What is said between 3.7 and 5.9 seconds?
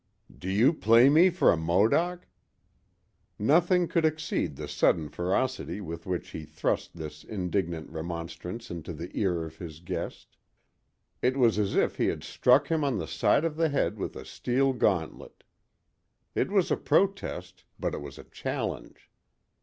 could exceed the sudden ferocity